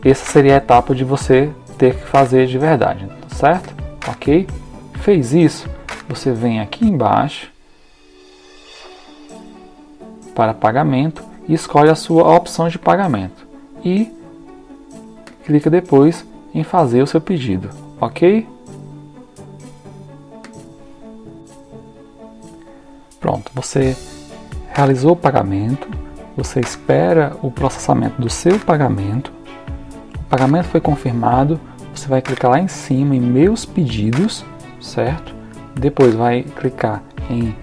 essa 0.03 0.25
seria 0.25 0.53
a 0.53 0.57
etapa 0.57 0.95
de 0.95 1.03
você 1.03 1.49
ter 1.77 1.95
que 1.95 2.05
fazer 2.05 2.47
de 2.47 2.57
verdade, 2.57 3.05
certo? 3.27 3.73
Ok? 4.07 4.47
Fez 5.01 5.33
isso, 5.33 5.69
você 6.09 6.33
vem 6.33 6.59
aqui 6.59 6.83
embaixo 6.87 7.51
para 10.33 10.55
pagamento 10.55 11.23
e 11.47 11.53
escolhe 11.53 11.91
a 11.91 11.95
sua 11.95 12.35
opção 12.35 12.67
de 12.67 12.79
pagamento 12.79 13.47
e 13.85 14.11
clica 15.45 15.69
depois 15.69 16.25
em 16.51 16.63
fazer 16.63 17.03
o 17.03 17.07
seu 17.07 17.21
pedido, 17.21 17.69
ok? 18.01 18.47
Pronto, 23.19 23.51
você 23.53 23.95
realizou 24.73 25.11
o 25.11 25.15
pagamento, 25.15 25.87
você 26.35 26.59
espera 26.59 27.37
o 27.43 27.51
processamento 27.51 28.19
do 28.19 28.29
seu 28.29 28.57
pagamento, 28.59 29.31
o 30.15 30.23
pagamento 30.23 30.69
foi 30.69 30.81
confirmado, 30.81 31.59
você 31.93 32.07
vai 32.07 32.21
clicar 32.21 32.49
lá 32.49 32.59
em 32.59 32.67
cima 32.67 33.15
em 33.15 33.19
Meus 33.19 33.63
Pedidos, 33.63 34.43
certo? 34.81 35.38
Depois 35.79 36.13
vai 36.13 36.43
clicar 36.43 37.01
em 37.29 37.55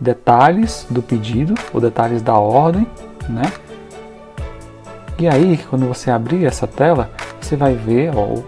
Detalhes 0.00 0.86
do 0.88 1.02
pedido, 1.02 1.54
ou 1.74 1.80
detalhes 1.80 2.22
da 2.22 2.34
ordem, 2.38 2.86
né? 3.28 3.52
E 5.18 5.28
aí, 5.28 5.58
quando 5.68 5.86
você 5.86 6.10
abrir 6.10 6.46
essa 6.46 6.66
tela, 6.66 7.10
você 7.38 7.54
vai 7.54 7.74
ver, 7.74 8.10
ó, 8.16 8.42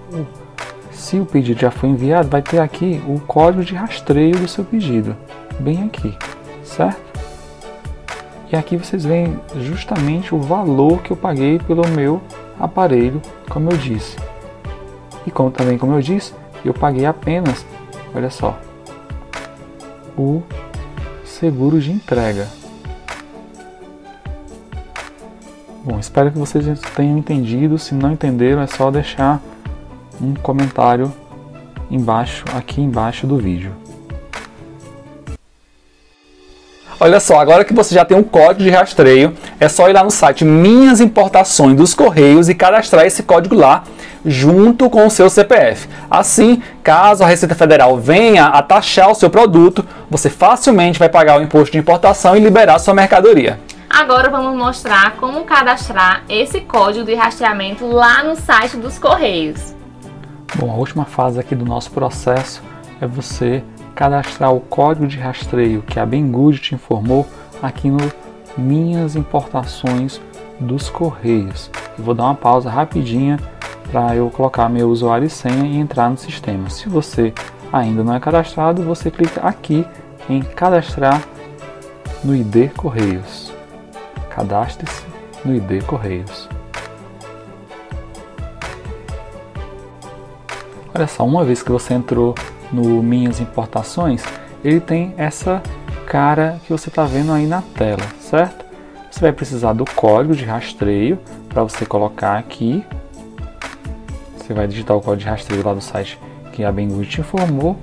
se 0.90 1.21
o 1.21 1.26
pedido 1.26 1.61
já 1.61 1.71
foi 1.71 1.90
enviado, 1.90 2.28
vai 2.28 2.40
ter 2.40 2.59
aqui 2.59 3.02
o 3.07 3.21
código 3.21 3.62
de 3.62 3.75
rastreio 3.75 4.38
do 4.38 4.49
seu 4.49 4.64
pedido, 4.64 5.14
bem 5.61 5.85
aqui 5.85 6.16
certo? 6.73 7.21
E 8.50 8.57
aqui 8.57 8.76
vocês 8.76 9.04
veem 9.04 9.38
justamente 9.57 10.35
o 10.35 10.40
valor 10.40 11.02
que 11.02 11.11
eu 11.11 11.16
paguei 11.16 11.59
pelo 11.59 11.87
meu 11.88 12.21
aparelho, 12.59 13.21
como 13.49 13.71
eu 13.71 13.76
disse. 13.76 14.16
E 15.26 15.31
como 15.31 15.50
também 15.50 15.78
como 15.78 15.95
eu 15.95 16.00
disse, 16.00 16.35
eu 16.64 16.75
paguei 16.75 17.07
apenas, 17.07 17.64
olha 18.14 18.31
só, 18.31 18.59
o 20.16 20.42
seguro 21.25 21.81
de 21.81 21.90
entrega. 21.90 22.47
Bom, 25.85 25.99
espero 25.99 26.31
que 26.31 26.38
vocês 26.38 26.64
tenham 26.95 27.19
entendido. 27.19 27.78
Se 27.78 27.95
não 27.95 28.12
entenderam, 28.12 28.62
é 28.62 28.66
só 28.66 28.90
deixar 28.90 29.40
um 30.21 30.35
comentário 30.35 31.12
embaixo, 31.90 32.45
aqui 32.54 32.81
embaixo 32.81 33.26
do 33.26 33.37
vídeo. 33.37 33.75
Olha 37.00 37.19
só, 37.19 37.40
agora 37.40 37.64
que 37.64 37.75
você 37.75 37.97
já 37.97 38.04
tem 38.04 38.16
um 38.16 38.23
código 38.23 38.62
de 38.62 38.71
rastreio, 38.71 39.35
é 39.59 39.69
só 39.69 39.90
ir 39.90 39.92
lá 39.92 40.04
no 40.04 40.11
site 40.11 40.45
Minhas 40.45 41.00
Importações 41.00 41.76
dos 41.76 41.95
Correios 41.95 42.49
e 42.49 42.54
cadastrar 42.54 43.04
esse 43.04 43.25
código 43.25 43.57
lá 43.57 43.83
junto 44.25 44.88
com 44.88 45.07
o 45.07 45.11
seu 45.11 45.29
CPF. 45.29 45.88
Assim, 46.11 46.62
caso 46.83 47.25
a 47.25 47.26
Receita 47.26 47.55
Federal 47.55 47.97
venha 47.99 48.47
a 48.47 48.62
taxar 48.62 49.11
o 49.11 49.14
seu 49.14 49.31
produto, 49.31 49.85
você 50.11 50.31
facilmente 50.31 50.99
vai 50.99 51.09
pagar 51.09 51.38
o 51.38 51.43
imposto 51.43 51.73
de 51.73 51.79
importação 51.79 52.37
e 52.37 52.41
liberar 52.41 52.79
sua 52.79 52.95
mercadoria. 52.95 53.59
Agora 53.88 54.31
vamos 54.31 54.57
mostrar 54.57 55.17
como 55.17 55.45
cadastrar 55.45 56.23
esse 56.29 56.62
código 56.62 57.05
de 57.05 57.14
rastreamento 57.14 57.87
lá 57.87 58.25
no 58.25 58.35
site 58.37 58.76
dos 58.76 58.99
Correios. 58.99 59.75
Bom, 60.55 60.71
a 60.71 60.75
última 60.75 61.05
fase 61.05 61.38
aqui 61.38 61.55
do 61.55 61.64
nosso 61.64 61.91
processo 61.91 62.62
é 63.00 63.07
você 63.07 63.62
cadastrar 63.95 64.52
o 64.52 64.61
código 64.61 65.07
de 65.07 65.19
rastreio 65.19 65.83
que 65.83 66.00
a 66.00 66.07
Bengud 66.07 66.59
te 66.59 66.75
informou 66.75 67.26
aqui 67.62 67.91
no 67.91 68.11
Minhas 68.57 69.14
Importações 69.14 70.21
dos 70.59 70.88
Correios. 70.88 71.71
Eu 71.99 72.05
vou 72.05 72.14
dar 72.14 72.25
uma 72.25 72.35
pausa 72.35 72.71
rapidinha 72.71 73.38
para 73.93 74.17
eu 74.17 74.31
colocar 74.31 74.71
meu 74.71 74.89
usuário 74.89 75.27
e 75.27 75.31
senha 75.31 75.67
e 75.67 75.77
entrar 75.77 76.09
no 76.09 76.17
sistema. 76.17 76.71
Se 76.71 76.89
você 76.89 77.35
ainda 77.71 78.03
não 78.03 78.15
é 78.15 78.19
cadastrado, 78.19 78.83
você 78.83 79.11
clica 79.11 79.43
aqui 79.43 79.87
em 80.31 80.41
cadastrar 80.41 81.23
no 82.25 82.35
ID 82.35 82.73
Correios. 82.75 83.53
Cadastre-se 84.31 85.05
no 85.45 85.55
ID 85.55 85.85
Correios. 85.85 86.49
Olha 90.95 91.07
só, 91.07 91.25
uma 91.25 91.45
vez 91.45 91.63
que 91.63 91.71
você 91.71 91.93
entrou 91.93 92.35
no 92.73 93.03
Minhas 93.03 93.41
Importações, 93.41 94.25
ele 94.65 94.81
tem 94.81 95.13
essa 95.19 95.63
cara 96.07 96.59
que 96.65 96.73
você 96.73 96.89
está 96.89 97.05
vendo 97.05 97.33
aí 97.33 97.47
na 97.47 97.61
tela, 97.61 98.03
certo? 98.21 98.65
Você 99.11 99.21
vai 99.21 99.33
precisar 99.33 99.75
do 99.75 99.85
código 99.85 100.35
de 100.35 100.45
rastreio 100.45 101.19
para 101.49 101.63
você 101.63 101.85
colocar 101.85 102.39
aqui. 102.39 102.83
Você 104.43 104.53
vai 104.53 104.67
digitar 104.67 104.97
o 104.97 105.01
código 105.01 105.23
de 105.23 105.31
rastreio 105.31 105.65
lá 105.65 105.73
do 105.73 105.81
site 105.81 106.19
que 106.53 106.65
a 106.65 106.73
Banggood 106.73 107.09
te 107.09 107.21
informou 107.21 107.77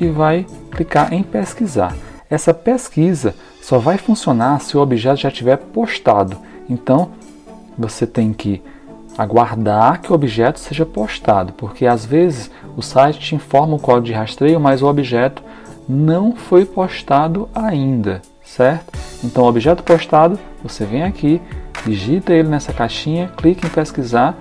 e 0.00 0.06
vai 0.06 0.46
clicar 0.70 1.12
em 1.12 1.24
pesquisar. 1.24 1.94
Essa 2.30 2.54
pesquisa 2.54 3.34
só 3.60 3.78
vai 3.78 3.98
funcionar 3.98 4.60
se 4.60 4.76
o 4.76 4.80
objeto 4.80 5.20
já 5.20 5.28
estiver 5.28 5.56
postado. 5.56 6.36
Então, 6.70 7.10
você 7.76 8.06
tem 8.06 8.32
que 8.32 8.62
aguardar 9.18 10.00
que 10.00 10.12
o 10.12 10.14
objeto 10.14 10.60
seja 10.60 10.86
postado, 10.86 11.52
porque 11.52 11.84
às 11.84 12.04
vezes 12.04 12.50
o 12.76 12.82
site 12.82 13.18
te 13.18 13.34
informa 13.34 13.74
o 13.74 13.80
código 13.80 14.06
de 14.06 14.12
rastreio, 14.12 14.60
mas 14.60 14.82
o 14.82 14.86
objeto 14.86 15.42
não 15.88 16.34
foi 16.34 16.64
postado 16.64 17.48
ainda, 17.54 18.22
certo? 18.44 18.92
Então, 19.22 19.44
objeto 19.44 19.82
postado, 19.82 20.38
você 20.62 20.84
vem 20.84 21.02
aqui, 21.02 21.40
digita 21.84 22.32
ele 22.32 22.48
nessa 22.48 22.72
caixinha, 22.72 23.30
clica 23.36 23.66
em 23.66 23.70
pesquisar, 23.70 24.36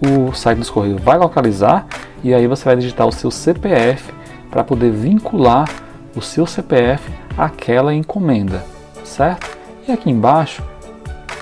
o 0.00 0.32
site 0.32 0.58
dos 0.58 0.70
Correios 0.70 1.00
vai 1.00 1.18
localizar 1.18 1.86
e 2.22 2.32
aí 2.32 2.46
você 2.46 2.64
vai 2.64 2.76
digitar 2.76 3.06
o 3.06 3.12
seu 3.12 3.30
CPF 3.30 4.12
para 4.50 4.64
poder 4.64 4.90
vincular 4.90 5.68
o 6.16 6.22
seu 6.22 6.46
CPF 6.46 7.10
àquela 7.36 7.94
encomenda, 7.94 8.64
certo? 9.04 9.56
E 9.86 9.92
aqui 9.92 10.10
embaixo 10.10 10.62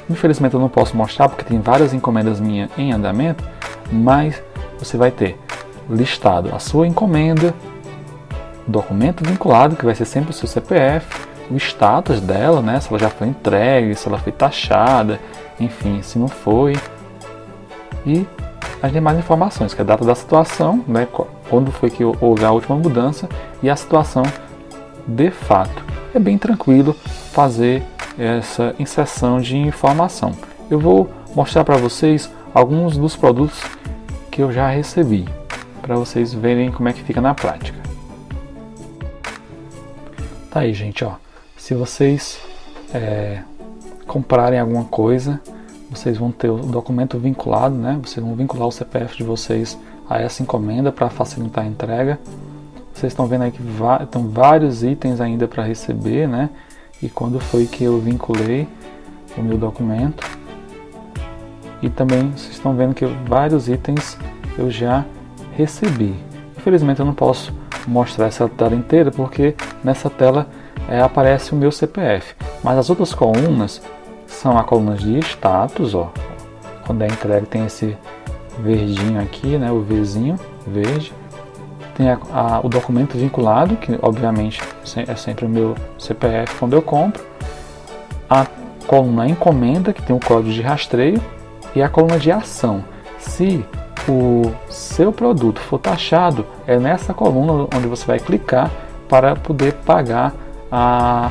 Infelizmente 0.08 0.54
eu 0.54 0.60
não 0.60 0.68
posso 0.68 0.96
mostrar 0.96 1.28
porque 1.28 1.44
tem 1.44 1.60
várias 1.60 1.92
encomendas 1.92 2.40
minhas 2.40 2.70
em 2.78 2.92
andamento, 2.92 3.44
mas 3.90 4.40
você 4.78 4.96
vai 4.96 5.10
ter 5.10 5.38
listado 5.90 6.54
a 6.54 6.58
sua 6.58 6.86
encomenda, 6.86 7.52
documento 8.66 9.24
vinculado, 9.24 9.76
que 9.76 9.84
vai 9.84 9.94
ser 9.94 10.04
sempre 10.04 10.30
o 10.30 10.32
seu 10.32 10.48
CPF, 10.48 11.06
o 11.50 11.56
status 11.56 12.20
dela, 12.20 12.60
né? 12.60 12.80
Se 12.80 12.88
ela 12.88 12.98
já 12.98 13.08
foi 13.08 13.28
entregue, 13.28 13.94
se 13.94 14.08
ela 14.08 14.18
foi 14.18 14.32
taxada, 14.32 15.20
enfim, 15.58 16.02
se 16.02 16.18
não 16.18 16.28
foi. 16.28 16.76
E 18.04 18.26
as 18.82 18.92
demais 18.92 19.18
informações, 19.18 19.74
que 19.74 19.80
é 19.80 19.84
a 19.84 19.86
data 19.86 20.04
da 20.04 20.14
situação, 20.14 20.84
né? 20.86 21.06
Quando 21.48 21.70
foi 21.72 21.90
que 21.90 22.04
houve 22.04 22.44
a 22.44 22.50
última 22.50 22.76
mudança 22.76 23.28
e 23.62 23.70
a 23.70 23.76
situação 23.76 24.22
de 25.06 25.30
fato. 25.30 25.84
É 26.14 26.18
bem 26.18 26.38
tranquilo 26.38 26.94
fazer 27.32 27.82
essa 28.18 28.74
inserção 28.78 29.40
de 29.40 29.56
informação. 29.56 30.32
Eu 30.70 30.80
vou 30.80 31.10
mostrar 31.34 31.64
para 31.64 31.76
vocês 31.76 32.30
alguns 32.54 32.96
dos 32.96 33.14
produtos 33.14 33.62
que 34.30 34.42
eu 34.42 34.50
já 34.50 34.68
recebi, 34.68 35.26
para 35.82 35.94
vocês 35.96 36.32
verem 36.32 36.72
como 36.72 36.88
é 36.88 36.92
que 36.92 37.02
fica 37.02 37.20
na 37.20 37.34
prática. 37.34 37.78
Tá 40.50 40.60
aí, 40.60 40.72
gente, 40.72 41.04
ó. 41.04 41.12
Se 41.56 41.74
vocês 41.74 42.40
é, 42.94 43.40
comprarem 44.06 44.58
alguma 44.58 44.84
coisa, 44.84 45.40
vocês 45.90 46.18
vão 46.18 46.30
ter 46.30 46.50
o 46.50 46.58
documento 46.58 47.18
vinculado, 47.18 47.74
né? 47.74 47.98
Vocês 48.02 48.24
vão 48.24 48.34
vincular 48.34 48.66
o 48.66 48.72
CPF 48.72 49.16
de 49.16 49.24
vocês 49.24 49.78
a 50.08 50.20
essa 50.20 50.42
encomenda 50.42 50.90
para 50.90 51.08
facilitar 51.08 51.64
a 51.64 51.66
entrega. 51.66 52.18
Vocês 52.92 53.12
estão 53.12 53.26
vendo 53.26 53.42
aí 53.42 53.50
que 53.50 53.60
estão 54.02 54.28
vários 54.28 54.82
itens 54.82 55.20
ainda 55.20 55.46
para 55.46 55.62
receber, 55.62 56.26
né? 56.26 56.50
E 57.02 57.08
quando 57.08 57.38
foi 57.38 57.66
que 57.66 57.84
eu 57.84 58.00
vinculei 58.00 58.66
o 59.36 59.42
meu 59.42 59.58
documento. 59.58 60.24
E 61.82 61.90
também 61.90 62.30
vocês 62.30 62.52
estão 62.52 62.74
vendo 62.74 62.94
que 62.94 63.04
vários 63.28 63.68
itens 63.68 64.18
eu 64.58 64.70
já 64.70 65.04
recebi. 65.56 66.14
Infelizmente 66.56 67.00
eu 67.00 67.06
não 67.06 67.14
posso 67.14 67.52
mostrar 67.86 68.26
essa 68.26 68.48
tela 68.48 68.74
inteira 68.74 69.10
porque 69.10 69.54
nessa 69.84 70.08
tela 70.08 70.48
é, 70.88 71.00
aparece 71.00 71.52
o 71.52 71.56
meu 71.56 71.70
CPF. 71.70 72.34
Mas 72.64 72.78
as 72.78 72.90
outras 72.90 73.14
colunas 73.14 73.82
são 74.36 74.58
a 74.58 74.64
coluna 74.64 74.94
de 74.94 75.18
status, 75.20 75.94
ó. 75.94 76.10
Quando 76.86 77.02
é 77.02 77.06
entregue 77.06 77.46
tem 77.46 77.64
esse 77.64 77.96
verdinho 78.58 79.20
aqui, 79.20 79.56
né, 79.58 79.70
o 79.72 79.80
Vzinho 79.80 80.36
verde. 80.66 81.12
Tem 81.96 82.10
a, 82.10 82.18
a, 82.32 82.60
o 82.60 82.68
documento 82.68 83.16
vinculado, 83.16 83.76
que 83.76 83.98
obviamente 84.02 84.60
é 85.06 85.14
sempre 85.16 85.46
o 85.46 85.48
meu 85.48 85.74
CPF 85.98 86.54
quando 86.58 86.74
eu 86.74 86.82
compro. 86.82 87.24
A 88.28 88.46
coluna 88.86 89.26
encomenda, 89.26 89.92
que 89.92 90.02
tem 90.02 90.14
o 90.14 90.20
código 90.20 90.52
de 90.52 90.62
rastreio. 90.62 91.20
E 91.74 91.82
a 91.82 91.88
coluna 91.88 92.18
de 92.18 92.30
ação. 92.30 92.84
Se 93.18 93.64
o 94.08 94.52
seu 94.68 95.12
produto 95.12 95.60
for 95.60 95.78
taxado, 95.78 96.46
é 96.66 96.78
nessa 96.78 97.12
coluna 97.12 97.68
onde 97.74 97.86
você 97.86 98.06
vai 98.06 98.18
clicar 98.18 98.70
para 99.08 99.34
poder 99.36 99.74
pagar 99.74 100.32
a, 100.70 101.30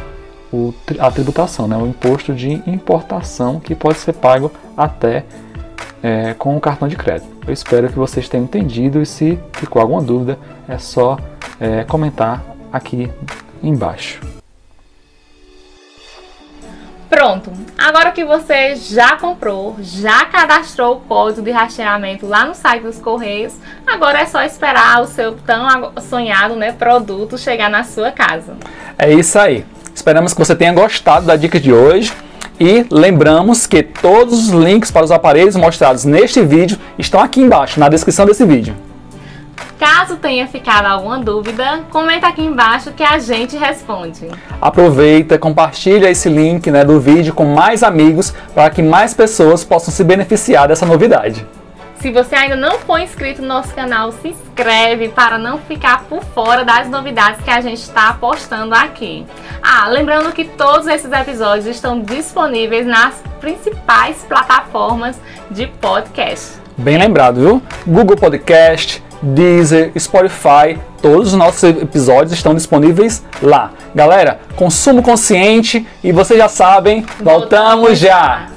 o, 0.52 0.74
a 1.00 1.12
tributação, 1.12 1.68
né, 1.68 1.78
o 1.78 1.88
imposto 1.88 2.34
de 2.34 2.62
importação 2.68 3.60
que 3.60 3.76
pode 3.76 3.98
ser 3.98 4.14
pago 4.14 4.52
até 4.78 5.24
é, 6.02 6.34
com 6.36 6.56
o 6.56 6.62
cartão 6.62 6.88
de 6.88 6.96
crédito. 6.96 7.28
Eu 7.48 7.54
espero 7.54 7.90
que 7.90 7.98
vocês 7.98 8.30
tenham 8.30 8.46
entendido 8.46 9.02
e 9.02 9.06
se 9.06 9.40
ficou 9.54 9.82
alguma 9.82 10.02
dúvida 10.02 10.38
é 10.68 10.78
só 10.78 11.18
é, 11.60 11.84
comentar 11.84 12.44
aqui 12.72 13.10
embaixo. 13.62 14.20
Pronto, 17.10 17.52
agora 17.78 18.12
que 18.12 18.26
você 18.26 18.76
já 18.76 19.16
comprou, 19.16 19.78
já 19.80 20.26
cadastrou 20.26 20.98
o 20.98 21.00
código 21.02 21.44
de 21.44 21.52
rastreamento 21.52 22.28
lá 22.28 22.46
no 22.46 22.54
site 22.54 22.84
dos 22.84 23.00
Correios, 23.00 23.56
agora 23.88 24.20
é 24.20 24.26
só 24.26 24.44
esperar 24.44 25.02
o 25.02 25.08
seu 25.08 25.34
tão 25.38 25.66
sonhado 26.02 26.56
né, 26.56 26.72
produto 26.72 27.38
chegar 27.38 27.70
na 27.70 27.84
sua 27.84 28.12
casa. 28.12 28.58
É 28.98 29.14
isso 29.14 29.40
aí. 29.40 29.66
Esperamos 30.06 30.34
que 30.34 30.40
você 30.40 30.56
tenha 30.56 30.72
gostado 30.72 31.26
da 31.26 31.36
dica 31.36 31.60
de 31.60 31.74
hoje. 31.74 32.14
E 32.60 32.86
lembramos 32.92 33.66
que 33.66 33.82
todos 33.82 34.50
os 34.50 34.50
links 34.50 34.92
para 34.92 35.04
os 35.04 35.10
aparelhos 35.10 35.56
mostrados 35.56 36.06
neste 36.06 36.44
vídeo 36.44 36.78
estão 36.96 37.20
aqui 37.20 37.42
embaixo, 37.42 37.80
na 37.80 37.90
descrição 37.90 38.24
desse 38.24 38.46
vídeo. 38.46 38.76
Caso 39.80 40.18
tenha 40.18 40.46
ficado 40.46 40.86
alguma 40.86 41.18
dúvida, 41.18 41.80
comenta 41.90 42.28
aqui 42.28 42.44
embaixo 42.44 42.92
que 42.92 43.02
a 43.02 43.18
gente 43.18 43.58
responde. 43.58 44.28
Aproveita, 44.62 45.40
compartilha 45.40 46.12
esse 46.12 46.30
link 46.30 46.70
né, 46.70 46.86
do 46.86 47.00
vídeo 47.00 47.34
com 47.34 47.56
mais 47.56 47.82
amigos 47.82 48.32
para 48.54 48.70
que 48.70 48.84
mais 48.84 49.12
pessoas 49.12 49.64
possam 49.64 49.92
se 49.92 50.04
beneficiar 50.04 50.68
dessa 50.68 50.86
novidade. 50.86 51.44
Se 52.06 52.12
você 52.12 52.36
ainda 52.36 52.56
não 52.56 52.78
for 52.78 53.00
inscrito 53.00 53.42
no 53.42 53.48
nosso 53.48 53.74
canal, 53.74 54.12
se 54.12 54.28
inscreve 54.28 55.10
para 55.10 55.40
não 55.40 55.58
ficar 55.58 56.04
por 56.04 56.24
fora 56.24 56.64
das 56.64 56.88
novidades 56.88 57.44
que 57.44 57.50
a 57.50 57.60
gente 57.62 57.80
está 57.80 58.14
postando 58.14 58.76
aqui. 58.76 59.26
Ah, 59.60 59.88
lembrando 59.90 60.32
que 60.32 60.46
todos 60.46 60.86
esses 60.86 61.12
episódios 61.12 61.66
estão 61.66 62.00
disponíveis 62.00 62.86
nas 62.86 63.16
principais 63.42 64.18
plataformas 64.18 65.20
de 65.50 65.66
podcast. 65.66 66.60
Bem 66.78 67.00
lembrado, 67.00 67.42
viu? 67.42 67.64
Google 67.88 68.18
Podcast, 68.18 69.04
Deezer, 69.20 69.92
Spotify, 69.98 70.80
todos 71.02 71.30
os 71.30 71.34
nossos 71.34 71.64
episódios 71.64 72.34
estão 72.34 72.54
disponíveis 72.54 73.26
lá. 73.42 73.72
Galera, 73.96 74.42
consumo 74.56 75.02
consciente 75.02 75.88
e 76.04 76.12
vocês 76.12 76.38
já 76.38 76.50
sabem, 76.50 77.04
voltamos, 77.20 77.40
voltamos 77.40 77.98
já. 77.98 78.55